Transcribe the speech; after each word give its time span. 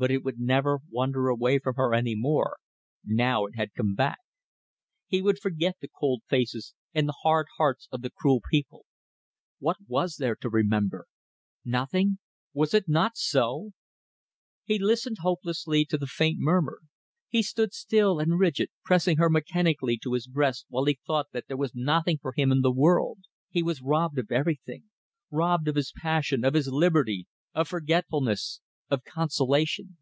But 0.00 0.10
it 0.10 0.24
would 0.24 0.38
never 0.40 0.78
wander 0.88 1.28
away 1.28 1.58
from 1.58 1.74
her 1.74 1.92
any 1.92 2.14
more, 2.16 2.56
now 3.04 3.44
it 3.44 3.52
had 3.56 3.74
come 3.74 3.94
back. 3.94 4.16
He 5.06 5.20
would 5.20 5.38
forget 5.38 5.76
the 5.78 5.88
cold 5.88 6.22
faces 6.26 6.72
and 6.94 7.06
the 7.06 7.18
hard 7.22 7.48
hearts 7.58 7.86
of 7.92 8.00
the 8.00 8.08
cruel 8.08 8.40
people. 8.50 8.86
What 9.58 9.76
was 9.88 10.16
there 10.16 10.36
to 10.36 10.48
remember? 10.48 11.04
Nothing? 11.66 12.16
Was 12.54 12.72
it 12.72 12.88
not 12.88 13.18
so?... 13.18 13.72
He 14.64 14.78
listened 14.78 15.18
hopelessly 15.20 15.84
to 15.90 15.98
the 15.98 16.06
faint 16.06 16.38
murmur. 16.40 16.80
He 17.28 17.42
stood 17.42 17.74
still 17.74 18.18
and 18.20 18.38
rigid, 18.38 18.70
pressing 18.82 19.18
her 19.18 19.28
mechanically 19.28 19.98
to 19.98 20.14
his 20.14 20.26
breast 20.26 20.64
while 20.70 20.86
he 20.86 20.98
thought 21.06 21.26
that 21.32 21.46
there 21.46 21.58
was 21.58 21.74
nothing 21.74 22.16
for 22.16 22.32
him 22.32 22.50
in 22.50 22.62
the 22.62 22.72
world. 22.72 23.18
He 23.50 23.62
was 23.62 23.82
robbed 23.82 24.18
of 24.18 24.32
everything; 24.32 24.84
robbed 25.30 25.68
of 25.68 25.74
his 25.76 25.92
passion, 25.94 26.42
of 26.42 26.54
his 26.54 26.68
liberty, 26.68 27.26
of 27.52 27.68
forgetfulness, 27.68 28.62
of 28.92 29.04
consolation. 29.04 29.96